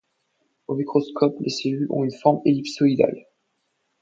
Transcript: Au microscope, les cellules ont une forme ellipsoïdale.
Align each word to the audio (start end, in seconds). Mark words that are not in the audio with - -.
Au 0.65 0.73
microscope, 0.73 1.35
les 1.41 1.51
cellules 1.51 1.85
ont 1.91 2.03
une 2.03 2.17
forme 2.23 2.41
ellipsoïdale. 2.45 3.27